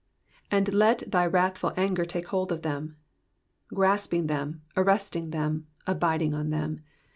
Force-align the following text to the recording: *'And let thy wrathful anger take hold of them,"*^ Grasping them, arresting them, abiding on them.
*'And 0.49 0.73
let 0.73 1.11
thy 1.11 1.27
wrathful 1.27 1.73
anger 1.77 2.05
take 2.05 2.29
hold 2.29 2.51
of 2.51 2.63
them,"*^ 2.63 2.95
Grasping 3.75 4.25
them, 4.25 4.63
arresting 4.75 5.29
them, 5.29 5.67
abiding 5.85 6.33
on 6.33 6.49
them. 6.49 6.79